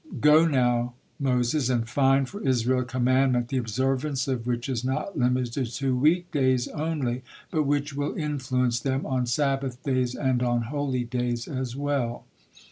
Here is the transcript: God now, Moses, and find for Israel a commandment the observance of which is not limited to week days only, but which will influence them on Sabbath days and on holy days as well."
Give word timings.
God 0.19 0.49
now, 0.49 0.95
Moses, 1.19 1.69
and 1.69 1.87
find 1.87 2.27
for 2.27 2.41
Israel 2.41 2.79
a 2.79 2.83
commandment 2.85 3.49
the 3.49 3.57
observance 3.59 4.27
of 4.27 4.47
which 4.47 4.67
is 4.67 4.83
not 4.83 5.15
limited 5.15 5.67
to 5.73 5.95
week 5.95 6.31
days 6.31 6.67
only, 6.69 7.21
but 7.51 7.65
which 7.67 7.93
will 7.93 8.15
influence 8.15 8.79
them 8.79 9.05
on 9.05 9.27
Sabbath 9.27 9.83
days 9.83 10.15
and 10.15 10.41
on 10.41 10.63
holy 10.73 11.03
days 11.03 11.47
as 11.47 11.75
well." 11.75 12.25